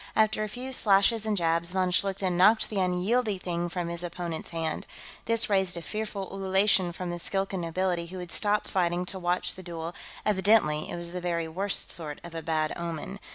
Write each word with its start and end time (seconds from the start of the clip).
After 0.15 0.43
a 0.43 0.47
few 0.49 0.73
slashes 0.73 1.27
and 1.27 1.37
jabs, 1.37 1.73
von 1.73 1.91
Schlichten 1.91 2.35
knocked 2.35 2.71
the 2.71 2.79
unwieldy 2.79 3.37
thing 3.37 3.69
from 3.69 3.87
his 3.87 4.01
opponent's 4.03 4.49
hand. 4.49 4.87
This 5.25 5.47
raised 5.47 5.77
a 5.77 5.83
fearful 5.83 6.27
ululation 6.33 6.91
from 6.91 7.11
the 7.11 7.19
Skilkan 7.19 7.59
nobility, 7.61 8.07
who 8.07 8.17
had 8.17 8.31
stopped 8.31 8.67
fighting 8.67 9.05
to 9.05 9.19
watch 9.19 9.53
the 9.53 9.61
duel; 9.61 9.93
evidently 10.25 10.89
it 10.89 10.95
was 10.95 11.11
the 11.11 11.21
very 11.21 11.47
worst 11.47 11.91
sort 11.91 12.19
of 12.23 12.33
a 12.33 12.41
bad 12.41 12.73
omen. 12.75 13.19